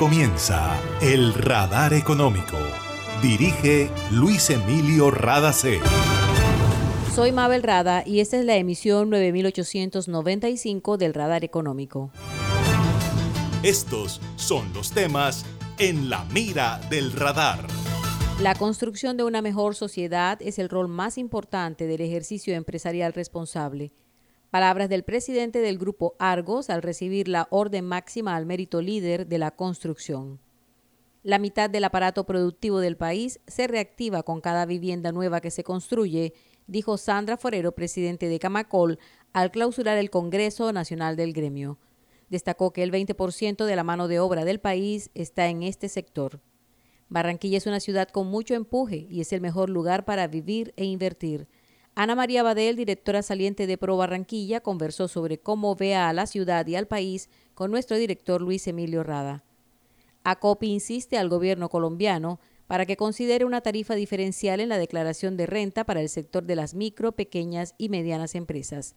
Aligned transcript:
comienza 0.00 0.80
El 1.02 1.34
Radar 1.34 1.92
Económico. 1.92 2.56
Dirige 3.20 3.90
Luis 4.10 4.48
Emilio 4.48 5.10
Radacé. 5.10 5.78
Soy 7.14 7.32
Mabel 7.32 7.62
Rada 7.62 8.02
y 8.06 8.20
esta 8.20 8.38
es 8.38 8.46
la 8.46 8.56
emisión 8.56 9.10
9895 9.10 10.96
del 10.96 11.12
Radar 11.12 11.44
Económico. 11.44 12.10
Estos 13.62 14.22
son 14.36 14.72
los 14.72 14.90
temas 14.92 15.44
en 15.78 16.08
la 16.08 16.24
mira 16.32 16.80
del 16.88 17.12
radar. 17.12 17.66
La 18.40 18.54
construcción 18.54 19.18
de 19.18 19.24
una 19.24 19.42
mejor 19.42 19.74
sociedad 19.74 20.38
es 20.40 20.58
el 20.58 20.70
rol 20.70 20.88
más 20.88 21.18
importante 21.18 21.86
del 21.86 22.00
ejercicio 22.00 22.54
empresarial 22.54 23.12
responsable. 23.12 23.92
Palabras 24.50 24.88
del 24.88 25.04
presidente 25.04 25.60
del 25.60 25.78
grupo 25.78 26.16
Argos 26.18 26.70
al 26.70 26.82
recibir 26.82 27.28
la 27.28 27.46
orden 27.50 27.84
máxima 27.84 28.34
al 28.34 28.46
mérito 28.46 28.82
líder 28.82 29.28
de 29.28 29.38
la 29.38 29.52
construcción. 29.52 30.40
La 31.22 31.38
mitad 31.38 31.70
del 31.70 31.84
aparato 31.84 32.26
productivo 32.26 32.80
del 32.80 32.96
país 32.96 33.38
se 33.46 33.68
reactiva 33.68 34.24
con 34.24 34.40
cada 34.40 34.66
vivienda 34.66 35.12
nueva 35.12 35.40
que 35.40 35.52
se 35.52 35.62
construye, 35.62 36.32
dijo 36.66 36.96
Sandra 36.96 37.36
Forero, 37.36 37.76
presidente 37.76 38.28
de 38.28 38.40
Camacol, 38.40 38.98
al 39.32 39.52
clausurar 39.52 39.98
el 39.98 40.10
Congreso 40.10 40.72
Nacional 40.72 41.14
del 41.14 41.32
Gremio. 41.32 41.78
Destacó 42.28 42.72
que 42.72 42.82
el 42.82 42.90
20% 42.90 43.64
de 43.64 43.76
la 43.76 43.84
mano 43.84 44.08
de 44.08 44.18
obra 44.18 44.44
del 44.44 44.58
país 44.58 45.10
está 45.14 45.46
en 45.46 45.62
este 45.62 45.88
sector. 45.88 46.40
Barranquilla 47.08 47.58
es 47.58 47.66
una 47.66 47.78
ciudad 47.78 48.08
con 48.08 48.26
mucho 48.26 48.54
empuje 48.54 49.06
y 49.08 49.20
es 49.20 49.32
el 49.32 49.42
mejor 49.42 49.70
lugar 49.70 50.04
para 50.04 50.26
vivir 50.26 50.74
e 50.76 50.86
invertir. 50.86 51.46
Ana 51.94 52.14
María 52.14 52.42
Badel, 52.42 52.76
directora 52.76 53.22
saliente 53.22 53.66
de 53.66 53.76
Pro 53.76 53.96
Barranquilla, 53.96 54.60
conversó 54.60 55.08
sobre 55.08 55.38
cómo 55.38 55.74
ve 55.74 55.94
a 55.94 56.12
la 56.12 56.26
ciudad 56.26 56.66
y 56.66 56.76
al 56.76 56.86
país 56.86 57.28
con 57.54 57.70
nuestro 57.70 57.96
director 57.96 58.40
Luis 58.40 58.66
Emilio 58.68 59.02
Rada. 59.02 59.44
ACOPI 60.24 60.68
insiste 60.68 61.18
al 61.18 61.28
gobierno 61.28 61.68
colombiano 61.68 62.40
para 62.66 62.86
que 62.86 62.96
considere 62.96 63.44
una 63.44 63.62
tarifa 63.62 63.94
diferencial 63.94 64.60
en 64.60 64.68
la 64.68 64.78
declaración 64.78 65.36
de 65.36 65.46
renta 65.46 65.84
para 65.84 66.00
el 66.00 66.08
sector 66.08 66.44
de 66.44 66.56
las 66.56 66.74
micro, 66.74 67.12
pequeñas 67.12 67.74
y 67.78 67.88
medianas 67.88 68.34
empresas. 68.34 68.94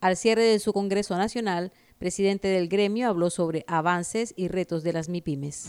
Al 0.00 0.16
cierre 0.16 0.44
de 0.44 0.58
su 0.58 0.72
Congreso 0.72 1.16
Nacional, 1.18 1.72
presidente 1.98 2.48
del 2.48 2.68
gremio 2.68 3.08
habló 3.08 3.28
sobre 3.28 3.64
avances 3.68 4.32
y 4.36 4.48
retos 4.48 4.82
de 4.82 4.94
las 4.94 5.10
MIPIMES. 5.10 5.68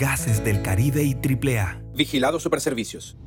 Gases 0.00 0.42
del 0.42 0.62
Caribe 0.62 1.02
y 1.02 1.12
AAA. 1.12 1.82
Vigilado 1.92 2.40
Superservicios. 2.40 3.18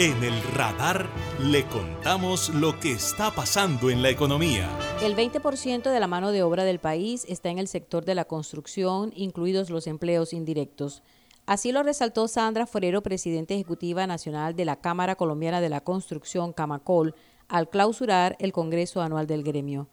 En 0.00 0.24
el 0.24 0.42
radar 0.52 1.06
le 1.38 1.64
contamos 1.66 2.48
lo 2.48 2.80
que 2.80 2.90
está 2.90 3.30
pasando 3.30 3.88
en 3.88 4.02
la 4.02 4.10
economía. 4.10 4.68
El 5.00 5.14
20% 5.14 5.92
de 5.92 6.00
la 6.00 6.08
mano 6.08 6.32
de 6.32 6.42
obra 6.42 6.64
del 6.64 6.80
país 6.80 7.24
está 7.28 7.50
en 7.50 7.60
el 7.60 7.68
sector 7.68 8.04
de 8.04 8.16
la 8.16 8.24
construcción, 8.24 9.12
incluidos 9.14 9.70
los 9.70 9.86
empleos 9.86 10.32
indirectos. 10.32 11.04
Así 11.46 11.70
lo 11.70 11.84
resaltó 11.84 12.26
Sandra 12.26 12.66
Forero, 12.66 13.00
presidenta 13.00 13.54
ejecutiva 13.54 14.08
nacional 14.08 14.56
de 14.56 14.64
la 14.64 14.80
Cámara 14.80 15.14
Colombiana 15.14 15.60
de 15.60 15.68
la 15.68 15.82
Construcción, 15.82 16.52
Camacol, 16.52 17.14
al 17.46 17.70
clausurar 17.70 18.34
el 18.40 18.50
Congreso 18.50 19.02
Anual 19.02 19.28
del 19.28 19.44
Gremio. 19.44 19.86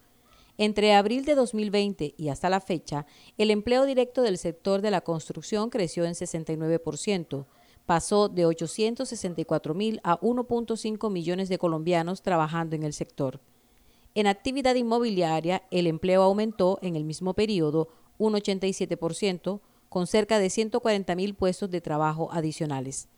Entre 0.57 0.93
abril 0.93 1.25
de 1.25 1.35
2020 1.35 2.13
y 2.17 2.29
hasta 2.29 2.49
la 2.49 2.59
fecha, 2.59 3.05
el 3.37 3.51
empleo 3.51 3.85
directo 3.85 4.21
del 4.21 4.37
sector 4.37 4.81
de 4.81 4.91
la 4.91 5.01
construcción 5.01 5.69
creció 5.69 6.05
en 6.05 6.13
69%, 6.13 7.45
pasó 7.85 8.29
de 8.29 8.45
864 8.45 9.73
mil 9.73 9.99
a 10.03 10.19
1.5 10.19 11.09
millones 11.09 11.49
de 11.49 11.57
colombianos 11.57 12.21
trabajando 12.21 12.75
en 12.75 12.83
el 12.83 12.93
sector. 12.93 13.39
En 14.13 14.27
actividad 14.27 14.75
inmobiliaria, 14.75 15.63
el 15.71 15.87
empleo 15.87 16.21
aumentó 16.21 16.79
en 16.81 16.95
el 16.95 17.05
mismo 17.05 17.33
periodo 17.33 17.89
un 18.17 18.33
87%, 18.33 19.61
con 19.89 20.07
cerca 20.07 20.39
de 20.39 20.49
140 20.49 21.15
mil 21.15 21.33
puestos 21.33 21.69
de 21.69 21.81
trabajo 21.81 22.29
adicionales. 22.31 23.09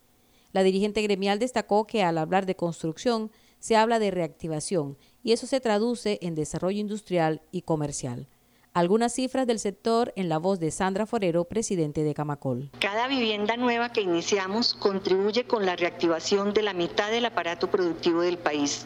La 0.52 0.62
dirigente 0.62 1.02
gremial 1.02 1.38
destacó 1.38 1.86
que 1.86 2.02
al 2.02 2.16
hablar 2.16 2.46
de 2.46 2.56
construcción 2.56 3.30
se 3.64 3.76
habla 3.76 3.98
de 3.98 4.10
reactivación 4.10 4.98
y 5.22 5.32
eso 5.32 5.46
se 5.46 5.58
traduce 5.58 6.18
en 6.20 6.34
desarrollo 6.34 6.80
industrial 6.80 7.40
y 7.50 7.62
comercial. 7.62 8.28
Algunas 8.74 9.14
cifras 9.14 9.46
del 9.46 9.58
sector 9.58 10.12
en 10.16 10.28
la 10.28 10.36
voz 10.36 10.60
de 10.60 10.70
Sandra 10.70 11.06
Forero, 11.06 11.46
presidente 11.46 12.04
de 12.04 12.12
Camacol. 12.12 12.70
Cada 12.78 13.08
vivienda 13.08 13.56
nueva 13.56 13.90
que 13.90 14.02
iniciamos 14.02 14.74
contribuye 14.74 15.44
con 15.44 15.64
la 15.64 15.76
reactivación 15.76 16.52
de 16.52 16.60
la 16.60 16.74
mitad 16.74 17.10
del 17.10 17.24
aparato 17.24 17.70
productivo 17.70 18.20
del 18.20 18.36
país. 18.36 18.84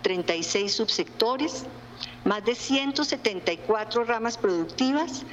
36 0.00 0.72
subsectores, 0.72 1.66
más 2.24 2.42
de 2.46 2.54
174 2.54 4.04
ramas 4.04 4.38
productivas 4.38 5.24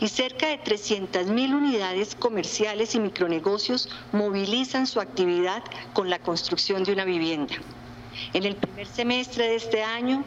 y 0.00 0.08
cerca 0.08 0.48
de 0.48 0.58
300.000 0.64 1.54
unidades 1.54 2.14
comerciales 2.14 2.94
y 2.94 3.00
micronegocios 3.00 3.90
movilizan 4.12 4.86
su 4.86 5.00
actividad 5.02 5.62
con 5.92 6.08
la 6.08 6.18
construcción 6.18 6.82
de 6.84 6.94
una 6.94 7.04
vivienda. 7.04 7.54
En 8.32 8.44
el 8.44 8.56
primer 8.56 8.86
semestre 8.86 9.48
de 9.48 9.56
este 9.56 9.82
año, 9.82 10.24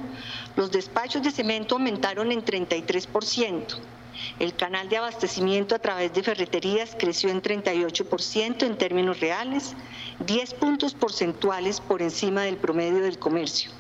los 0.56 0.72
despachos 0.72 1.22
de 1.24 1.32
cemento 1.32 1.76
aumentaron 1.76 2.32
en 2.32 2.44
33%. 2.44 3.78
El 4.40 4.56
canal 4.56 4.90
de 4.90 4.98
abastecimiento 4.98 5.74
a 5.74 5.80
través 5.80 6.14
de 6.14 6.24
ferreterías 6.24 6.96
creció 6.98 7.30
en 7.30 7.42
38% 7.42 8.64
en 8.64 8.78
términos 8.78 9.20
reales, 9.20 9.74
10 10.20 10.54
puntos 10.56 10.94
porcentuales 10.94 11.80
por 11.80 12.02
encima 12.02 12.44
del 12.44 12.58
promedio 12.58 13.02
del 13.02 13.18
comercio. 13.18 13.72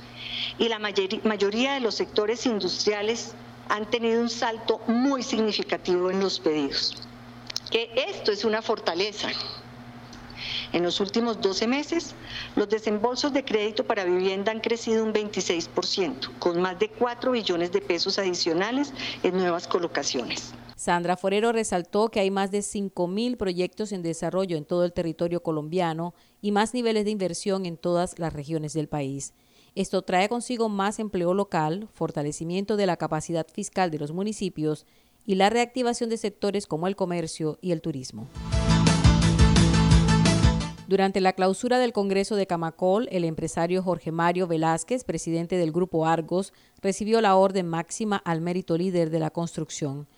Y 0.58 0.70
la 0.70 0.80
mayoría 0.80 1.74
de 1.74 1.80
los 1.80 1.96
sectores 1.96 2.46
industriales 2.46 3.34
han 3.70 3.90
tenido 3.90 4.22
un 4.22 4.30
salto 4.30 4.81
muy 4.88 5.24
significativo 5.24 6.10
en 6.10 6.20
los 6.20 6.40
pedidos. 6.40 6.96
Que 7.70 7.90
esto 8.10 8.31
es 8.31 8.44
una 8.44 8.62
fortaleza 8.62 9.30
en 10.74 10.84
los 10.84 11.00
últimos 11.00 11.42
12 11.42 11.68
meses, 11.68 12.16
los 12.56 12.70
desembolsos 12.70 13.34
de 13.34 13.44
crédito 13.44 13.86
para 13.86 14.06
vivienda 14.06 14.52
han 14.52 14.60
crecido 14.60 15.04
un 15.04 15.14
26%, 15.14 16.38
con 16.40 16.62
más 16.62 16.80
de 16.80 16.90
4 16.90 17.32
billones 17.32 17.72
de 17.72 17.82
pesos 17.82 18.18
adicionales 18.18 18.94
en 19.24 19.38
nuevas 19.38 19.68
colocaciones. 19.68 20.54
Sandra 20.76 21.16
Forero 21.16 21.52
resaltó 21.52 22.10
que 22.10 22.20
hay 22.20 22.32
más 22.32 22.50
de 22.50 22.60
5.000 22.60 23.38
proyectos 23.38 23.92
en 23.92 24.02
desarrollo 24.02 24.58
en 24.58 24.66
todo 24.66 24.84
el 24.84 24.94
territorio 24.94 25.44
colombiano 25.44 26.16
y 26.42 26.52
más 26.52 26.74
niveles 26.74 27.06
de 27.06 27.12
inversión 27.12 27.68
en 27.68 27.78
todas 27.78 28.18
las 28.18 28.34
regiones 28.34 28.74
del 28.74 28.88
país. 28.88 29.34
Esto 29.76 30.02
trae 30.02 30.28
consigo 30.28 30.70
más 30.70 31.00
empleo 31.00 31.34
local, 31.34 31.88
fortalecimiento 31.94 32.78
de 32.78 32.88
la 32.88 32.98
capacidad 32.98 33.48
fiscal 33.48 33.92
de 33.92 34.00
los 34.00 34.12
municipios 34.12 34.86
y 35.26 35.36
la 35.36 35.50
reactivación 35.50 36.10
de 36.10 36.18
sectores 36.18 36.66
como 36.66 36.88
el 36.88 36.96
comercio 36.96 37.60
y 37.62 37.72
el 37.72 37.82
turismo. 37.82 38.28
Durante 40.92 41.22
la 41.22 41.32
clausura 41.32 41.80
del 41.80 41.94
Congreso 41.94 42.36
de 42.36 42.48
Camacol, 42.48 43.08
el 43.14 43.24
empresario 43.24 43.82
Jorge 43.82 44.12
Mario 44.12 44.46
Velázquez, 44.46 45.06
presidente 45.06 45.56
del 45.56 45.72
Grupo 45.72 46.06
Argos, 46.06 46.52
recibió 46.82 47.22
la 47.22 47.38
orden 47.38 47.66
máxima 47.66 48.18
al 48.18 48.42
mérito 48.42 48.78
líder 48.78 49.10
de 49.10 49.20
la 49.20 49.30
construcción. 49.30 50.10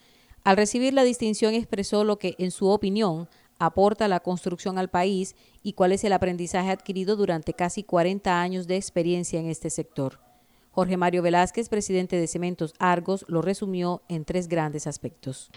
Al 0.44 0.58
recibir 0.58 0.96
la 0.96 1.04
distinción 1.04 1.54
expresó 1.54 2.04
lo 2.04 2.18
que, 2.18 2.34
en 2.40 2.50
su 2.50 2.70
opinión, 2.70 3.30
aporta 3.60 4.08
la 4.08 4.22
construcción 4.22 4.80
al 4.80 4.90
país 4.90 5.36
y 5.62 5.74
cuál 5.74 5.92
es 5.92 6.04
el 6.06 6.14
aprendizaje 6.14 6.72
adquirido 6.72 7.18
durante 7.18 7.54
casi 7.54 7.84
40 7.84 8.42
años 8.42 8.66
de 8.66 8.76
experiencia 8.76 9.40
en 9.40 9.52
este 9.52 9.70
sector. 9.70 10.22
Jorge 10.72 10.98
Mario 10.98 11.22
Velázquez, 11.22 11.70
presidente 11.70 12.16
de 12.16 12.26
Cementos 12.26 12.74
Argos, 12.80 13.26
lo 13.28 13.44
resumió 13.44 14.02
en 14.10 14.26
tres 14.26 14.48
grandes 14.48 14.88
aspectos. 14.88 15.52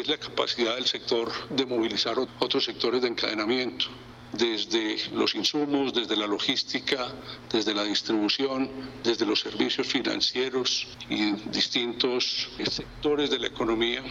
Es 0.00 0.08
la 0.08 0.16
capacidad 0.16 0.76
del 0.76 0.86
sector 0.86 1.30
de 1.50 1.66
movilizar 1.66 2.16
otros 2.38 2.64
sectores 2.64 3.02
de 3.02 3.08
encadenamiento, 3.08 3.86
desde 4.32 4.96
los 5.12 5.34
insumos, 5.34 5.92
desde 5.92 6.16
la 6.16 6.26
logística, 6.26 7.12
desde 7.50 7.74
la 7.74 7.82
distribución, 7.82 8.70
desde 9.02 9.26
los 9.26 9.40
servicios 9.40 9.86
financieros 9.88 10.86
y 11.08 11.32
distintos 11.50 12.48
sectores 12.70 13.30
de 13.30 13.40
la 13.40 13.48
economía, 13.48 14.02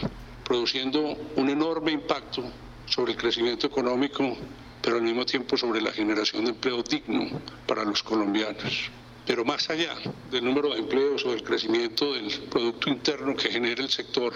produciendo 0.44 1.16
un 1.36 1.48
enorme 1.48 1.92
impacto 1.92 2.42
sobre 2.84 3.12
el 3.12 3.18
crecimiento 3.18 3.66
económico, 3.66 4.36
pero 4.82 4.96
al 4.96 5.02
mismo 5.02 5.24
tiempo 5.24 5.56
sobre 5.56 5.80
la 5.80 5.92
generación 5.92 6.44
de 6.44 6.50
empleo 6.50 6.82
digno 6.82 7.40
para 7.66 7.84
los 7.84 8.02
colombianos. 8.02 8.90
Pero 9.28 9.44
más 9.44 9.68
allá 9.68 9.94
del 10.30 10.42
número 10.42 10.70
de 10.70 10.78
empleos 10.78 11.22
o 11.26 11.32
del 11.32 11.42
crecimiento 11.42 12.14
del 12.14 12.32
Producto 12.48 12.88
Interno 12.88 13.36
que 13.36 13.50
genera 13.50 13.82
el 13.82 13.90
sector, 13.90 14.32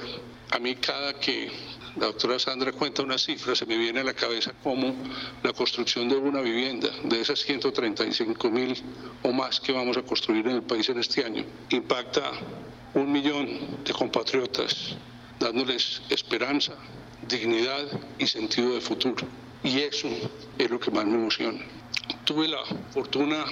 a 0.51 0.59
mí 0.59 0.75
cada 0.75 1.19
que 1.19 1.51
la 1.97 2.09
doctora 2.09 2.39
Sandra 2.39 2.73
cuenta 2.73 3.03
una 3.03 3.17
cifra, 3.17 3.55
se 3.55 3.65
me 3.65 3.79
viene 3.79 4.01
a 4.01 4.05
la 4.05 4.13
cabeza 4.13 4.53
como 4.63 4.95
la 5.43 5.55
construcción 5.55 6.11
de 6.11 6.17
una 6.17 6.43
vivienda, 6.43 6.91
de 7.05 7.23
esas 7.23 7.39
135 7.39 8.51
mil 8.51 8.83
o 9.23 9.33
más 9.33 9.61
que 9.61 9.73
vamos 9.73 9.97
a 9.97 10.03
construir 10.03 10.47
en 10.47 10.57
el 10.57 10.63
país 10.63 10.87
en 10.91 10.99
este 10.99 11.25
año, 11.25 11.43
impacta 11.71 12.31
un 12.93 13.11
millón 13.11 13.83
de 13.83 13.95
compatriotas, 13.95 14.95
dándoles 15.41 16.03
esperanza, 16.11 16.75
dignidad 17.27 17.87
y 18.19 18.27
sentido 18.27 18.75
de 18.75 18.83
futuro. 18.83 19.27
Y 19.65 19.79
eso 19.79 20.09
es 20.59 20.71
lo 20.71 20.79
que 20.79 20.91
más 20.91 21.07
me 21.07 21.15
emociona. 21.15 21.65
Tuve 22.27 22.47
la 22.47 22.59
fortuna 22.93 23.47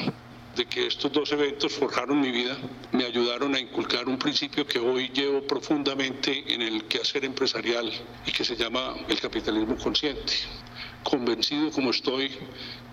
de 0.56 0.66
que 0.66 0.86
estos 0.86 1.12
dos 1.12 1.30
eventos 1.32 1.72
forjaron 1.72 2.20
mi 2.20 2.30
vida, 2.30 2.56
me 2.92 3.04
ayudaron 3.04 3.54
a 3.54 3.60
inculcar 3.60 4.08
un 4.08 4.18
principio 4.18 4.66
que 4.66 4.78
hoy 4.78 5.08
llevo 5.08 5.42
profundamente 5.42 6.52
en 6.52 6.62
el 6.62 6.84
quehacer 6.84 7.24
empresarial 7.24 7.90
y 8.26 8.32
que 8.32 8.44
se 8.44 8.56
llama 8.56 8.94
el 9.08 9.20
capitalismo 9.20 9.76
consciente. 9.76 10.32
Convencido 11.02 11.70
como 11.70 11.90
estoy 11.90 12.30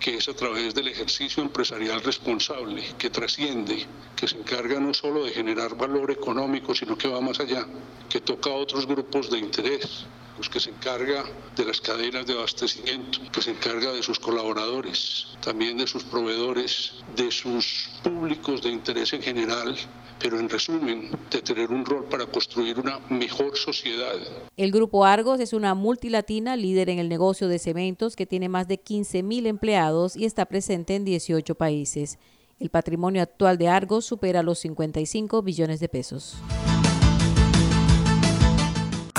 que 0.00 0.16
es 0.16 0.28
a 0.28 0.34
través 0.34 0.74
del 0.74 0.88
ejercicio 0.88 1.42
empresarial 1.42 2.00
responsable 2.02 2.82
que 2.96 3.10
trasciende, 3.10 3.86
que 4.16 4.28
se 4.28 4.38
encarga 4.38 4.80
no 4.80 4.94
solo 4.94 5.24
de 5.24 5.32
generar 5.32 5.76
valor 5.76 6.10
económico, 6.10 6.74
sino 6.74 6.96
que 6.96 7.08
va 7.08 7.20
más 7.20 7.40
allá, 7.40 7.66
que 8.08 8.20
toca 8.20 8.50
a 8.50 8.54
otros 8.54 8.86
grupos 8.86 9.30
de 9.30 9.38
interés, 9.38 10.06
pues, 10.38 10.48
que 10.48 10.60
se 10.60 10.70
encarga 10.70 11.24
de 11.56 11.64
las 11.64 11.80
cadenas 11.80 12.24
de 12.24 12.32
abastecimiento, 12.32 13.18
que 13.32 13.42
se 13.42 13.50
encarga 13.50 13.92
de 13.92 14.04
sus 14.04 14.20
colaboradores, 14.20 15.26
también 15.42 15.76
de 15.78 15.86
sus 15.88 16.04
proveedores, 16.04 16.92
de 17.16 17.32
sus 17.32 17.90
públicos 18.04 18.62
de 18.62 18.70
interés 18.70 19.12
en 19.14 19.20
general, 19.20 19.74
pero 20.20 20.38
en 20.38 20.48
resumen, 20.48 21.10
de 21.28 21.42
tener 21.42 21.70
un 21.70 21.84
rol 21.84 22.04
para 22.04 22.24
construir 22.26 22.78
una 22.78 23.00
mejor 23.10 23.56
sociedad. 23.56 24.14
El 24.56 24.70
Grupo 24.70 25.04
Argos 25.04 25.40
es 25.40 25.52
una 25.52 25.74
multilatina 25.74 26.56
líder 26.56 26.88
en 26.90 27.00
el 27.00 27.08
negocio 27.08 27.48
de 27.48 27.58
cementos 27.58 28.14
que 28.14 28.26
tiene 28.26 28.48
más 28.48 28.68
de 28.68 28.80
15.000 28.80 29.46
empleados 29.46 30.16
y 30.16 30.24
está 30.24 30.46
presente 30.46 30.94
en 30.94 31.04
18 31.04 31.56
países. 31.56 32.18
El 32.60 32.70
patrimonio 32.70 33.22
actual 33.22 33.58
de 33.58 33.68
Argos 33.68 34.04
supera 34.04 34.44
los 34.44 34.60
55 34.60 35.42
billones 35.42 35.80
de 35.80 35.88
pesos. 35.88 36.36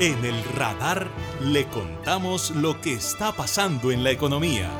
En 0.00 0.24
el 0.26 0.44
radar 0.56 1.08
le 1.40 1.64
contamos 1.68 2.50
lo 2.50 2.78
que 2.82 2.92
está 2.92 3.32
pasando 3.32 3.90
en 3.90 4.04
la 4.04 4.10
economía. 4.10 4.70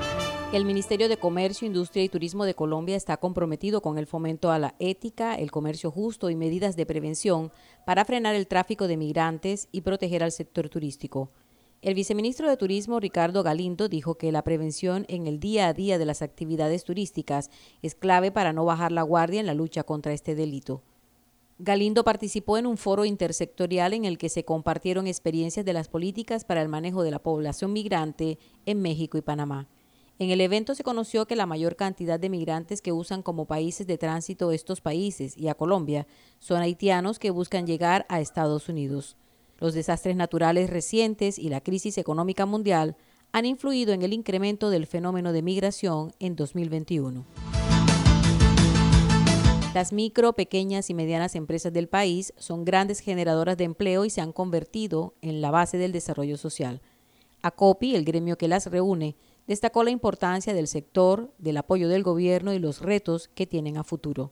El 0.53 0.67
Ministerio 0.67 1.09
de 1.09 1.17
Comercio, 1.17 1.67
Industria 1.67 2.05
y 2.05 2.11
Turismo 2.11 2.45
de 2.45 2.55
Colombia 2.55 2.97
está 2.97 3.17
comprometido 3.17 3.81
con 3.81 3.97
el 3.97 4.07
fomento 4.07 4.51
a 4.51 4.59
la 4.59 4.75
ética, 4.79 5.37
el 5.37 5.51
comercio 5.51 5.91
justo 5.91 6.29
y 6.29 6.37
medidas 6.37 6.77
de 6.77 6.85
prevención 6.85 7.51
para 7.87 8.05
frenar 8.05 8.35
el 8.35 8.47
tráfico 8.47 8.87
de 8.87 8.99
migrantes 8.99 9.69
y 9.73 9.81
proteger 9.81 10.23
al 10.23 10.33
sector 10.33 10.69
turístico. 10.69 11.31
El 11.81 11.95
viceministro 11.95 12.51
de 12.51 12.59
Turismo, 12.59 13.01
Ricardo 13.01 13.43
Galindo, 13.43 13.89
dijo 13.89 14.17
que 14.17 14.33
la 14.33 14.45
prevención 14.45 15.07
en 15.09 15.27
el 15.27 15.41
día 15.41 15.69
a 15.69 15.73
día 15.73 15.97
de 15.97 16.05
las 16.05 16.21
actividades 16.21 16.85
turísticas 16.85 17.51
es 17.81 17.95
clave 17.95 18.31
para 18.33 18.53
no 18.53 18.67
bajar 18.67 18.93
la 18.93 19.03
guardia 19.03 19.41
en 19.41 19.47
la 19.47 19.55
lucha 19.55 19.83
contra 19.83 20.13
este 20.13 20.35
delito. 20.35 20.83
Galindo 21.59 22.03
participó 22.03 22.59
en 22.59 22.67
un 22.67 22.77
foro 22.77 23.05
intersectorial 23.05 23.93
en 23.93 24.05
el 24.05 24.19
que 24.19 24.29
se 24.29 24.45
compartieron 24.45 25.07
experiencias 25.07 25.65
de 25.65 25.73
las 25.73 25.89
políticas 25.89 26.45
para 26.45 26.63
el 26.63 26.69
manejo 26.69 27.03
de 27.03 27.11
la 27.11 27.23
población 27.23 27.73
migrante 27.73 28.39
en 28.67 28.83
México 28.83 29.19
y 29.19 29.23
Panamá. 29.23 29.69
En 30.19 30.31
el 30.31 30.41
evento 30.41 30.75
se 30.75 30.85
conoció 30.85 31.27
que 31.27 31.37
la 31.37 31.47
mayor 31.47 31.77
cantidad 31.77 32.19
de 32.19 32.29
migrantes 32.29 32.81
que 32.81 32.93
usan 32.93 33.23
como 33.23 33.47
países 33.47 33.87
de 33.87 33.99
tránsito 33.99 34.53
estos 34.53 34.81
países 34.81 35.37
y 35.37 35.49
a 35.49 35.55
Colombia 35.55 36.07
son 36.39 36.61
haitianos 36.61 37.19
que 37.19 37.31
buscan 37.31 37.67
llegar 37.67 38.07
a 38.09 38.21
Estados 38.21 38.69
Unidos. 38.69 39.17
Los 39.59 39.75
desastres 39.75 40.17
naturales 40.17 40.71
recientes 40.71 41.39
y 41.39 41.49
la 41.49 41.61
crisis 41.61 41.99
económica 41.99 42.47
mundial 42.47 42.97
han 43.33 43.47
influido 43.47 43.93
en 43.93 44.03
el 44.03 44.13
incremento 44.13 44.71
del 44.71 44.87
fenómeno 44.87 45.33
de 45.33 45.43
migración 45.43 46.13
en 46.19 46.37
2021. 46.37 47.25
Las 49.75 49.91
micro, 49.95 50.35
pequeñas 50.35 50.91
y 50.91 50.95
medianas 50.95 51.35
empresas 51.35 51.73
del 51.73 51.89
país 51.89 52.35
son 52.37 52.67
grandes 52.67 53.01
generadoras 53.01 53.57
de 53.57 53.65
empleo 53.65 54.05
y 54.05 54.11
se 54.11 54.21
han 54.21 54.33
convertido 54.33 55.15
en 55.23 55.41
la 55.41 55.51
base 55.51 55.79
del 55.79 55.93
desarrollo 55.93 56.37
social. 56.37 56.83
ACOPI, 57.41 57.97
el 57.97 58.05
gremio 58.05 58.37
que 58.37 58.49
las 58.49 58.67
reúne, 58.67 59.17
destacó 59.47 59.83
la 59.83 59.91
importancia 59.91 60.53
del 60.53 60.69
sector, 60.69 61.33
del 61.39 61.57
apoyo 61.57 61.89
del 61.89 62.03
gobierno 62.03 62.53
y 62.53 62.59
los 62.59 62.83
retos 62.83 63.29
que 63.35 63.47
tienen 63.47 63.79
a 63.79 63.83
futuro. 63.83 64.31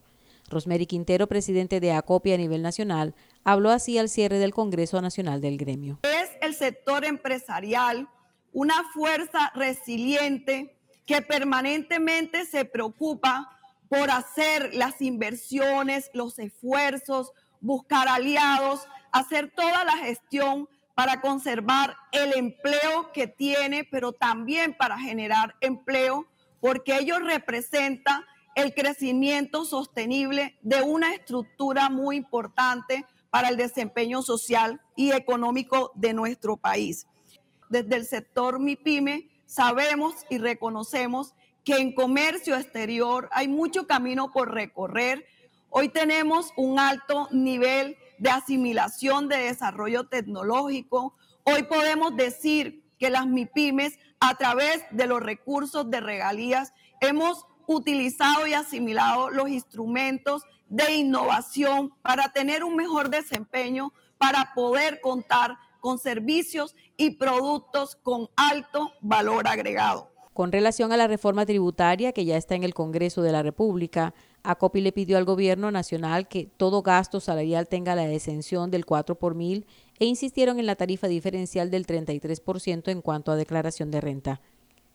Rosemary 0.51 0.85
Quintero, 0.85 1.27
presidente 1.27 1.81
de 1.81 1.93
ACOPI 1.93 2.33
a 2.33 2.37
nivel 2.37 2.61
nacional, 2.61 3.15
habló 3.43 3.71
así 3.71 3.97
al 3.97 4.11
cierre 4.11 4.39
del 4.39 4.53
Congreso 4.53 5.01
Nacional 5.01 5.41
del 5.41 5.57
Gremio. 5.57 6.01
Es 6.03 6.31
el 6.43 6.55
sector 6.55 7.07
empresarial 7.07 8.09
una 8.53 8.75
fuerza 8.93 9.53
resiliente 9.55 10.77
que 11.07 11.23
permanentemente 11.23 12.45
se 12.45 12.67
preocupa 12.67 13.57
por 13.91 14.13
hacer 14.13 14.73
las 14.73 15.03
inversiones, 15.03 16.11
los 16.15 16.39
esfuerzos, 16.39 17.33
buscar 17.61 18.09
aliados, 18.09 18.87
hacer 19.11 19.51
toda 19.51 19.85
la 19.85 19.97
gestión 19.99 20.69
para 20.95 21.21
conservar 21.21 21.97
el 22.13 22.33
empleo 22.35 23.11
que 23.13 23.27
tiene, 23.27 23.83
pero 23.83 24.13
también 24.13 24.77
para 24.79 24.97
generar 24.97 25.57
empleo, 25.61 26.29
porque 26.61 26.99
ello 26.99 27.19
representa 27.19 28.25
el 28.55 28.75
crecimiento 28.75 29.65
sostenible 29.65 30.57
de 30.63 30.83
una 30.83 31.13
estructura 31.13 31.91
muy 31.91 32.17
importante 32.17 33.05
para 33.31 33.49
el 33.49 33.57
desempeño 33.57 34.23
social 34.23 34.81
y 34.95 35.11
económico 35.11 35.91
de 35.97 36.15
nuestro 36.15 36.57
país. 36.57 37.09
Desde 37.71 37.97
el 37.97 38.07
sector 38.07 38.61
MIPYME 38.61 39.29
sabemos 39.47 40.15
y 40.29 40.39
reconocemos 40.39 41.35
que 41.65 41.77
en 41.77 41.93
comercio 41.93 42.57
exterior 42.57 43.29
hay 43.33 43.49
mucho 43.49 43.87
camino 43.87 44.33
por 44.33 44.55
recorrer. 44.55 45.27
Hoy 45.69 45.89
tenemos 45.89 46.53
un 46.57 46.79
alto 46.79 47.29
nivel 47.31 47.97
de 48.19 48.31
asimilación 48.31 49.29
de 49.29 49.39
desarrollo 49.39 50.05
tecnológico. 50.09 51.15
Hoy 51.45 51.63
podemos 51.65 52.17
decir 52.17 52.83
que 52.99 53.11
las 53.11 53.27
MIPIMES, 53.27 53.99
a 54.21 54.35
través 54.37 54.85
de 54.91 55.07
los 55.07 55.23
recursos 55.23 55.91
de 55.91 56.01
regalías, 56.01 56.73
hemos 57.01 57.47
utilizado 57.67 58.47
y 58.47 58.55
asimilado 58.55 59.31
los 59.31 59.49
instrumentos 59.49 60.43
de 60.69 60.95
innovación 60.95 61.95
para 62.03 62.33
tener 62.33 62.65
un 62.65 62.77
mejor 62.77 63.11
desempeño, 63.11 63.93
para 64.19 64.53
poder 64.55 65.01
contar 65.01 65.57
con 65.81 65.99
servicios 65.99 66.77
y 66.97 67.11
productos 67.11 67.97
con 67.97 68.29
alto 68.37 68.93
valor 69.01 69.49
agregado. 69.49 70.10
Con 70.41 70.53
relación 70.53 70.91
a 70.91 70.97
la 70.97 71.07
reforma 71.07 71.45
tributaria 71.45 72.13
que 72.13 72.25
ya 72.25 72.39
está 72.39 72.55
en 72.55 72.65
el 72.65 72.73
Congreso 72.73 73.21
de 73.21 73.31
la 73.31 73.43
República, 73.43 74.15
ACOPI 74.43 74.81
le 74.81 74.91
pidió 74.91 75.19
al 75.19 75.27
gobierno 75.27 75.71
nacional 75.71 76.29
que 76.29 76.49
todo 76.57 76.81
gasto 76.81 77.21
salarial 77.21 77.69
tenga 77.69 77.95
la 77.95 78.11
exención 78.11 78.71
del 78.71 78.87
4 78.87 79.17
por 79.17 79.35
mil 79.35 79.67
e 79.99 80.07
insistieron 80.07 80.59
en 80.59 80.65
la 80.65 80.77
tarifa 80.77 81.09
diferencial 81.09 81.71
del 81.71 81.87
33% 81.87 82.91
en 82.91 83.03
cuanto 83.03 83.31
a 83.31 83.37
declaración 83.37 83.91
de 83.91 84.01
renta. 84.01 84.41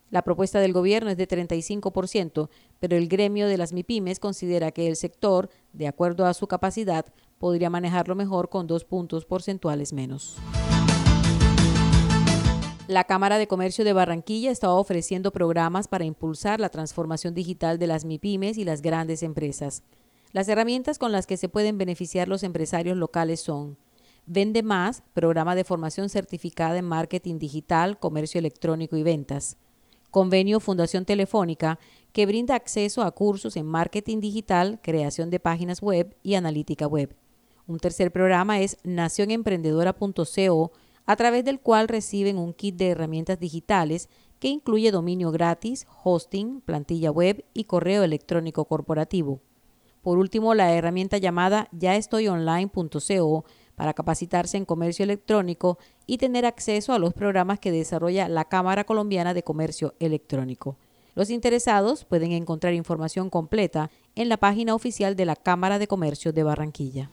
La 0.09 0.23
propuesta 0.23 0.59
del 0.59 0.73
gobierno 0.73 1.11
es 1.11 1.17
de 1.17 1.27
35%, 1.27 2.49
pero 2.79 2.97
el 2.97 3.07
gremio 3.07 3.47
de 3.47 3.59
las 3.59 3.71
MIPIMES 3.71 4.19
considera 4.19 4.71
que 4.71 4.87
el 4.87 4.95
sector, 4.95 5.51
de 5.73 5.87
acuerdo 5.87 6.25
a 6.25 6.33
su 6.33 6.47
capacidad, 6.47 7.05
podría 7.37 7.69
manejarlo 7.69 8.15
mejor 8.15 8.49
con 8.49 8.65
dos 8.65 8.83
puntos 8.83 9.25
porcentuales 9.25 9.93
menos. 9.93 10.37
La 12.87 13.05
Cámara 13.05 13.39
de 13.39 13.47
Comercio 13.47 13.83
de 13.83 13.93
Barranquilla 13.93 14.51
está 14.51 14.69
ofreciendo 14.71 15.31
programas 15.31 15.87
para 15.87 16.05
impulsar 16.05 16.59
la 16.59 16.69
transformación 16.69 17.33
digital 17.33 17.79
de 17.79 17.87
las 17.87 18.05
MIPIMES 18.05 18.59
y 18.59 18.63
las 18.63 18.83
grandes 18.83 19.23
empresas. 19.23 19.81
Las 20.33 20.47
herramientas 20.49 20.99
con 20.99 21.11
las 21.11 21.25
que 21.25 21.37
se 21.37 21.49
pueden 21.49 21.79
beneficiar 21.79 22.27
los 22.27 22.43
empresarios 22.43 22.95
locales 22.95 23.39
son 23.39 23.79
Vende 24.27 24.61
Más, 24.61 25.01
programa 25.15 25.55
de 25.55 25.63
formación 25.63 26.09
certificada 26.09 26.77
en 26.77 26.85
marketing 26.85 27.39
digital, 27.39 27.97
comercio 27.97 28.37
electrónico 28.37 28.97
y 28.97 29.01
ventas. 29.01 29.57
Convenio 30.11 30.59
Fundación 30.59 31.05
Telefónica, 31.05 31.79
que 32.11 32.27
brinda 32.27 32.53
acceso 32.53 33.01
a 33.01 33.09
cursos 33.11 33.57
en 33.57 33.65
marketing 33.65 34.19
digital, 34.19 34.79
creación 34.83 35.31
de 35.31 35.39
páginas 35.39 35.81
web 35.81 36.15
y 36.21 36.35
analítica 36.35 36.85
web. 36.85 37.15
Un 37.65 37.79
tercer 37.79 38.11
programa 38.11 38.59
es 38.59 38.77
nacionemprendedora.co, 38.83 40.71
a 41.05 41.15
través 41.15 41.45
del 41.45 41.59
cual 41.59 41.87
reciben 41.87 42.37
un 42.37 42.53
kit 42.53 42.75
de 42.75 42.89
herramientas 42.89 43.39
digitales 43.39 44.09
que 44.39 44.47
incluye 44.47 44.91
dominio 44.91 45.31
gratis, 45.31 45.87
hosting, 46.03 46.61
plantilla 46.61 47.11
web 47.11 47.45
y 47.53 47.65
correo 47.65 48.03
electrónico 48.03 48.65
corporativo. 48.65 49.39
Por 50.01 50.17
último, 50.19 50.53
la 50.53 50.71
herramienta 50.73 51.17
llamada 51.17 51.67
yaestoyonline.co 51.71 53.45
para 53.75 53.93
capacitarse 53.93 54.57
en 54.57 54.65
comercio 54.65 55.03
electrónico 55.03 55.77
y 56.05 56.17
tener 56.17 56.45
acceso 56.45 56.93
a 56.93 56.99
los 56.99 57.13
programas 57.13 57.59
que 57.59 57.71
desarrolla 57.71 58.29
la 58.29 58.45
Cámara 58.45 58.83
Colombiana 58.83 59.33
de 59.33 59.43
Comercio 59.43 59.95
Electrónico. 59.99 60.77
Los 61.15 61.29
interesados 61.29 62.05
pueden 62.05 62.33
encontrar 62.33 62.73
información 62.73 63.29
completa 63.29 63.89
en 64.15 64.29
la 64.29 64.37
página 64.37 64.75
oficial 64.75 65.15
de 65.15 65.25
la 65.25 65.35
Cámara 65.35 65.79
de 65.79 65.87
Comercio 65.87 66.33
de 66.33 66.43
Barranquilla. 66.43 67.09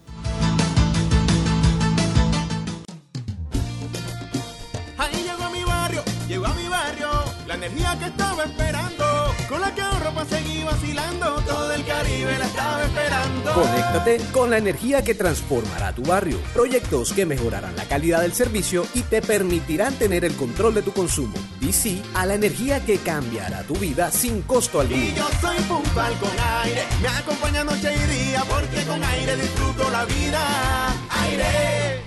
Vacilando, 10.65 11.41
todo 11.47 11.73
el 11.73 11.85
Caribe 11.85 12.39
la 12.39 12.47
estaba 12.47 12.83
esperando. 12.85 13.53
Conéctate 13.53 14.21
con 14.33 14.51
la 14.51 14.59
energía 14.59 15.03
que 15.03 15.15
transformará 15.15 15.93
tu 15.93 16.03
barrio. 16.03 16.39
Proyectos 16.53 17.13
que 17.13 17.27
mejorarán 17.27 17.77
la 17.77 17.85
calidad 17.85 18.23
del 18.23 18.33
servicio 18.33 18.87
y 18.95 19.03
te 19.03 19.23
permitirán 19.23 19.95
tener 19.95 20.25
el 20.25 20.35
control 20.37 20.75
de 20.75 20.83
tu 20.83 20.93
consumo. 20.93 21.35
DC 21.61 22.03
a 22.15 22.27
la 22.27 22.35
energía 22.35 22.85
que 22.85 22.99
cambiará 22.99 23.63
tu 23.63 23.75
vida 23.75 24.11
sin 24.11 24.43
costo 24.43 24.81
alguno. 24.81 25.03
Y 25.03 25.15
yo 25.15 25.29
soy 25.41 25.57
puntual 25.69 26.15
con 26.19 26.31
aire, 26.65 26.83
me 27.01 27.09
acompaña 27.09 27.65
noche 27.65 27.93
y 27.95 28.29
día, 28.29 28.43
porque 28.49 28.83
con 28.87 29.03
aire 29.03 29.37
disfruto 29.37 29.91
la 29.91 30.05
vida. 30.05 30.89
Aire. 31.23 32.03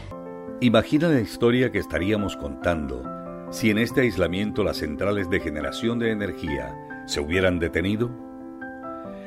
Imagina 0.62 1.10
la 1.10 1.20
historia 1.20 1.72
que 1.72 1.80
estaríamos 1.80 2.36
contando 2.38 3.04
si 3.52 3.70
en 3.70 3.78
este 3.78 4.02
aislamiento 4.02 4.64
las 4.64 4.78
centrales 4.78 5.30
de 5.30 5.40
generación 5.40 6.00
de 6.00 6.12
energía 6.12 6.76
se 7.06 7.20
hubieran 7.20 7.60
detenido? 7.60 8.25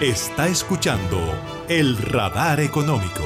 Está 0.00 0.48
escuchando 0.48 1.20
el 1.68 1.96
radar 1.96 2.58
económico. 2.58 3.22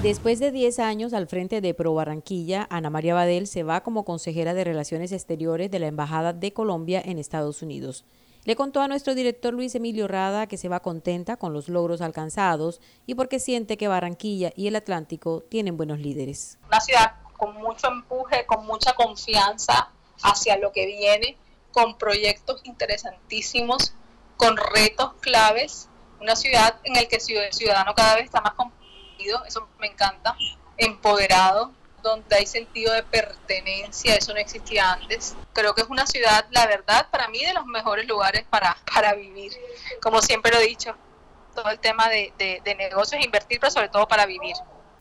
Después 0.00 0.38
de 0.38 0.52
10 0.52 0.78
años 0.78 1.12
al 1.12 1.26
frente 1.26 1.60
de 1.60 1.74
Pro 1.74 1.92
Barranquilla, 1.92 2.68
Ana 2.70 2.88
María 2.88 3.14
Badel 3.14 3.48
se 3.48 3.64
va 3.64 3.82
como 3.82 4.04
consejera 4.04 4.54
de 4.54 4.62
Relaciones 4.62 5.10
Exteriores 5.10 5.72
de 5.72 5.80
la 5.80 5.88
Embajada 5.88 6.32
de 6.32 6.52
Colombia 6.52 7.02
en 7.04 7.18
Estados 7.18 7.62
Unidos. 7.62 8.04
Le 8.44 8.54
contó 8.54 8.80
a 8.80 8.86
nuestro 8.86 9.16
director 9.16 9.52
Luis 9.52 9.74
Emilio 9.74 10.06
Rada 10.06 10.46
que 10.46 10.56
se 10.56 10.68
va 10.68 10.78
contenta 10.78 11.36
con 11.36 11.52
los 11.52 11.68
logros 11.68 12.00
alcanzados 12.00 12.80
y 13.04 13.16
porque 13.16 13.40
siente 13.40 13.76
que 13.76 13.88
Barranquilla 13.88 14.52
y 14.54 14.68
el 14.68 14.76
Atlántico 14.76 15.42
tienen 15.50 15.76
buenos 15.76 15.98
líderes. 15.98 16.58
Una 16.68 16.80
ciudad 16.80 17.14
con 17.36 17.54
mucho 17.54 17.88
empuje, 17.88 18.46
con 18.46 18.64
mucha 18.64 18.92
confianza 18.92 19.90
hacia 20.22 20.56
lo 20.58 20.70
que 20.70 20.86
viene, 20.86 21.36
con 21.72 21.98
proyectos 21.98 22.60
interesantísimos, 22.64 23.94
con 24.38 24.56
retos 24.56 25.12
claves, 25.20 25.88
una 26.20 26.34
ciudad 26.34 26.76
en 26.84 26.94
la 26.94 27.04
que 27.04 27.16
el 27.16 27.52
ciudadano 27.52 27.94
cada 27.94 28.14
vez 28.14 28.24
está 28.24 28.40
más 28.40 28.54
comprometido, 28.54 29.44
eso 29.44 29.68
me 29.78 29.88
encanta, 29.88 30.34
empoderado, 30.78 31.72
donde 32.02 32.36
hay 32.36 32.46
sentido 32.46 32.94
de 32.94 33.02
pertenencia, 33.02 34.14
eso 34.14 34.32
no 34.32 34.38
existía 34.38 34.92
antes. 34.92 35.36
Creo 35.52 35.74
que 35.74 35.82
es 35.82 35.88
una 35.88 36.06
ciudad, 36.06 36.46
la 36.50 36.66
verdad, 36.66 37.08
para 37.10 37.28
mí 37.28 37.44
de 37.44 37.52
los 37.52 37.66
mejores 37.66 38.06
lugares 38.06 38.44
para, 38.48 38.76
para 38.94 39.14
vivir, 39.14 39.52
como 40.00 40.22
siempre 40.22 40.52
lo 40.52 40.58
he 40.58 40.66
dicho, 40.66 40.94
todo 41.54 41.68
el 41.70 41.80
tema 41.80 42.08
de, 42.08 42.32
de, 42.38 42.62
de 42.64 42.74
negocios, 42.76 43.22
invertir, 43.22 43.58
pero 43.60 43.70
sobre 43.70 43.88
todo 43.88 44.06
para 44.06 44.24
vivir. 44.24 44.54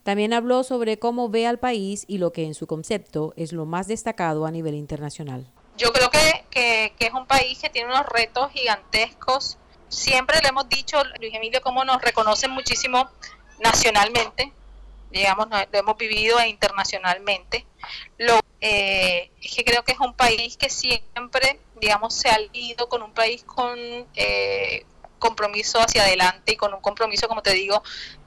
También 0.03 0.33
habló 0.33 0.63
sobre 0.63 0.97
cómo 0.97 1.29
ve 1.29 1.45
al 1.45 1.59
país 1.59 2.05
y 2.07 2.17
lo 2.17 2.31
que 2.31 2.45
en 2.45 2.55
su 2.55 2.65
concepto 2.65 3.33
es 3.35 3.53
lo 3.53 3.65
más 3.65 3.87
destacado 3.87 4.45
a 4.45 4.51
nivel 4.51 4.73
internacional. 4.73 5.45
Yo 5.77 5.93
creo 5.93 6.09
que, 6.09 6.36
que, 6.57 7.05
es 7.05 7.13
un 7.13 7.27
país 7.27 7.59
que 7.59 7.69
tiene 7.69 7.89
unos 7.89 8.05
retos 8.07 8.51
gigantescos. 8.51 9.57
Siempre 9.89 10.41
le 10.41 10.49
hemos 10.49 10.67
dicho, 10.67 11.01
Luis 11.19 11.33
Emilio, 11.33 11.61
cómo 11.61 11.85
nos 11.85 12.01
reconocen 12.01 12.51
muchísimo 12.51 13.09
nacionalmente, 13.59 14.51
digamos, 15.11 15.47
lo 15.49 15.79
hemos 15.79 15.97
vivido 15.97 16.39
e 16.39 16.47
internacionalmente. 16.47 17.65
Lo 18.17 18.39
eh, 18.59 19.31
es 19.41 19.55
que 19.55 19.63
creo 19.63 19.83
que 19.83 19.91
es 19.91 19.99
un 19.99 20.13
país 20.13 20.57
que 20.57 20.69
siempre, 20.69 21.59
digamos, 21.79 22.15
se 22.15 22.29
ha 22.29 22.37
ido 22.53 22.89
con 22.89 23.03
un 23.03 23.13
país 23.13 23.43
con 23.43 23.77
eh, 24.15 24.85
compromiso 25.19 25.79
hacia 25.79 26.03
adelante 26.03 26.53
y 26.53 26.55
con 26.55 26.73
un 26.73 26.81
compromiso, 26.81 27.27
como 27.27 27.41
te 27.41 27.53
digo, 27.53 27.83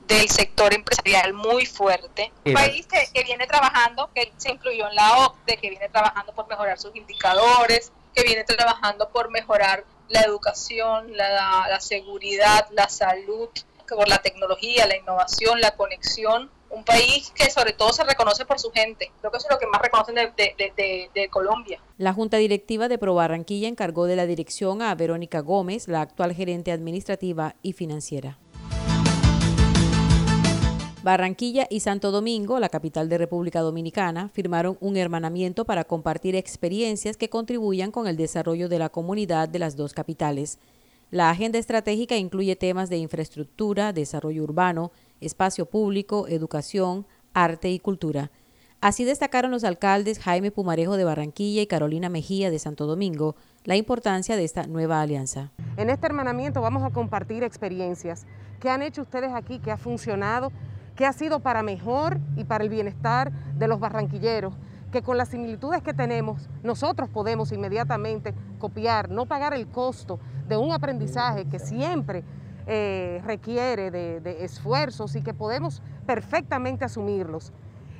del 0.06 0.28
sector 0.28 0.72
empresarial 0.72 1.34
muy 1.34 1.66
fuerte. 1.66 2.32
Un 2.44 2.54
país 2.54 2.86
que, 2.86 3.24
viene 3.24 3.46
trabajando, 3.46 4.10
que 4.14 4.32
se 4.36 4.50
incluyó 4.50 4.88
en 4.88 4.94
la 4.94 5.18
OCDE, 5.18 5.56
que 5.56 5.70
viene 5.70 5.88
trabajando 5.88 6.32
por 6.32 6.48
mejorar 6.48 6.78
sus 6.78 6.94
indicadores, 6.94 7.92
que 8.20 8.28
viene 8.28 8.44
trabajando 8.44 9.08
por 9.08 9.30
mejorar 9.30 9.84
la 10.08 10.20
educación, 10.22 11.16
la, 11.16 11.78
seguridad, 11.80 12.66
la 12.72 12.88
salud, 12.88 13.48
por 13.88 14.08
la 14.08 14.18
tecnología, 14.18 14.86
la 14.86 14.96
innovación, 14.96 15.60
la 15.60 15.72
conexión 15.72 16.50
un 16.70 16.84
país 16.84 17.32
que 17.34 17.50
sobre 17.50 17.72
todo 17.72 17.92
se 17.92 18.04
reconoce 18.04 18.44
por 18.44 18.60
su 18.60 18.70
gente. 18.70 19.10
Creo 19.18 19.32
que 19.32 19.38
eso 19.38 19.48
es 19.48 19.54
lo 19.54 19.58
que 19.58 19.66
más 19.66 19.82
reconocen 19.82 20.14
de, 20.14 21.28
Colombia. 21.28 21.80
La 21.98 22.12
Junta 22.12 22.36
Directiva 22.36 22.86
de 22.86 22.96
Pro 22.96 23.14
Barranquilla 23.14 23.66
encargó 23.66 24.06
de 24.06 24.14
la 24.14 24.26
dirección 24.26 24.80
a 24.80 24.94
Verónica 24.94 25.40
Gómez, 25.40 25.88
la 25.88 26.00
actual 26.00 26.32
gerente 26.32 26.70
administrativa 26.70 27.56
y 27.62 27.72
financiera. 27.72 28.38
Barranquilla 31.02 31.66
y 31.70 31.80
Santo 31.80 32.10
Domingo, 32.10 32.60
la 32.60 32.68
capital 32.68 33.08
de 33.08 33.16
República 33.16 33.60
Dominicana, 33.60 34.28
firmaron 34.28 34.76
un 34.80 34.98
hermanamiento 34.98 35.64
para 35.64 35.84
compartir 35.84 36.36
experiencias 36.36 37.16
que 37.16 37.30
contribuyan 37.30 37.90
con 37.90 38.06
el 38.06 38.18
desarrollo 38.18 38.68
de 38.68 38.78
la 38.78 38.90
comunidad 38.90 39.48
de 39.48 39.58
las 39.58 39.76
dos 39.76 39.94
capitales. 39.94 40.58
La 41.10 41.30
agenda 41.30 41.58
estratégica 41.58 42.16
incluye 42.16 42.54
temas 42.54 42.90
de 42.90 42.98
infraestructura, 42.98 43.94
desarrollo 43.94 44.44
urbano, 44.44 44.92
espacio 45.22 45.64
público, 45.64 46.28
educación, 46.28 47.06
arte 47.32 47.70
y 47.70 47.78
cultura. 47.78 48.30
Así 48.82 49.04
destacaron 49.04 49.50
los 49.50 49.64
alcaldes 49.64 50.18
Jaime 50.18 50.50
Pumarejo 50.50 50.98
de 50.98 51.04
Barranquilla 51.04 51.62
y 51.62 51.66
Carolina 51.66 52.10
Mejía 52.10 52.50
de 52.50 52.58
Santo 52.58 52.86
Domingo 52.86 53.36
la 53.64 53.76
importancia 53.76 54.36
de 54.36 54.44
esta 54.44 54.66
nueva 54.66 55.00
alianza. 55.00 55.50
En 55.78 55.88
este 55.88 56.06
hermanamiento 56.06 56.60
vamos 56.60 56.82
a 56.82 56.90
compartir 56.90 57.42
experiencias 57.42 58.26
que 58.60 58.68
han 58.68 58.82
hecho 58.82 59.02
ustedes 59.02 59.32
aquí, 59.32 59.58
que 59.58 59.70
ha 59.70 59.78
funcionado, 59.78 60.52
que 60.96 61.06
ha 61.06 61.12
sido 61.12 61.40
para 61.40 61.62
mejor 61.62 62.18
y 62.36 62.44
para 62.44 62.64
el 62.64 62.70
bienestar 62.70 63.32
de 63.56 63.68
los 63.68 63.80
barranquilleros, 63.80 64.54
que 64.90 65.02
con 65.02 65.16
las 65.16 65.28
similitudes 65.28 65.82
que 65.82 65.94
tenemos 65.94 66.48
nosotros 66.62 67.08
podemos 67.08 67.52
inmediatamente 67.52 68.34
copiar, 68.58 69.10
no 69.10 69.26
pagar 69.26 69.54
el 69.54 69.68
costo 69.68 70.18
de 70.48 70.56
un 70.56 70.72
aprendizaje 70.72 71.46
que 71.46 71.58
siempre 71.58 72.24
eh, 72.66 73.22
requiere 73.24 73.90
de, 73.90 74.44
esfuerzos 74.44 75.16
y 75.16 75.22
que 75.22 75.34
podemos 75.34 75.82
perfectamente 76.06 76.84
asumirlos. 76.84 77.52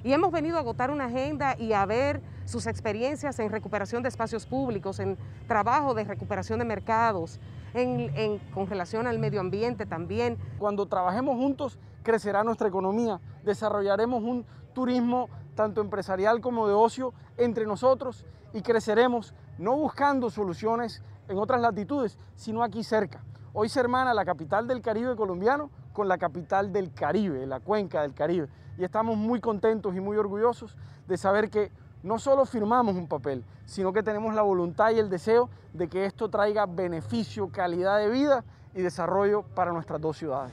Y 0.02 0.12
hemos 0.12 0.32
venido 0.32 0.56
a 0.56 0.60
agotar 0.60 0.90
una 0.90 1.06
agenda 1.06 1.56
y 1.58 1.72
a 1.72 1.84
ver 1.86 2.20
sus 2.44 2.66
experiencias 2.66 3.38
en 3.38 3.50
recuperación 3.50 4.02
de 4.02 4.08
espacios 4.08 4.46
públicos, 4.46 4.98
en 4.98 5.18
trabajo 5.46 5.94
de 5.94 6.04
recuperación 6.04 6.58
de 6.58 6.64
mercados, 6.64 7.38
en, 7.74 8.38
con 8.52 8.66
relación 8.66 9.06
al 9.06 9.18
medio 9.18 9.40
ambiente 9.40 9.86
también. 9.86 10.38
Cuando 10.58 10.86
trabajemos 10.86 11.36
juntos, 11.36 11.78
crecerá 12.02 12.44
nuestra 12.44 12.68
economía, 12.68 13.20
desarrollaremos 13.44 14.22
un 14.22 14.46
turismo 14.72 15.28
tanto 15.54 15.80
empresarial 15.80 16.40
como 16.40 16.66
de 16.66 16.74
ocio 16.74 17.12
entre 17.36 17.66
nosotros 17.66 18.24
y 18.52 18.62
creceremos 18.62 19.34
no 19.58 19.76
buscando 19.76 20.30
soluciones 20.30 21.02
en 21.28 21.38
otras 21.38 21.60
latitudes, 21.60 22.18
sino 22.34 22.62
aquí 22.62 22.82
cerca. 22.82 23.22
Hoy 23.52 23.68
se 23.68 23.80
hermana 23.80 24.14
la 24.14 24.24
capital 24.24 24.66
del 24.66 24.80
Caribe 24.80 25.16
colombiano 25.16 25.70
con 25.92 26.08
la 26.08 26.18
capital 26.18 26.72
del 26.72 26.92
Caribe, 26.92 27.46
la 27.46 27.60
cuenca 27.60 28.02
del 28.02 28.14
Caribe. 28.14 28.48
Y 28.78 28.84
estamos 28.84 29.16
muy 29.16 29.40
contentos 29.40 29.94
y 29.94 30.00
muy 30.00 30.16
orgullosos 30.16 30.76
de 31.06 31.16
saber 31.16 31.50
que 31.50 31.72
no 32.02 32.18
solo 32.18 32.46
firmamos 32.46 32.94
un 32.94 33.08
papel, 33.08 33.44
sino 33.66 33.92
que 33.92 34.02
tenemos 34.02 34.34
la 34.34 34.42
voluntad 34.42 34.90
y 34.90 34.98
el 34.98 35.10
deseo 35.10 35.50
de 35.74 35.88
que 35.88 36.06
esto 36.06 36.30
traiga 36.30 36.66
beneficio, 36.66 37.50
calidad 37.50 37.98
de 37.98 38.08
vida 38.08 38.44
y 38.74 38.82
desarrollo 38.82 39.42
para 39.42 39.72
nuestras 39.72 40.00
dos 40.00 40.16
ciudades. 40.16 40.52